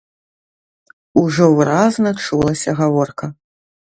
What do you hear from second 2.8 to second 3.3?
гаворка.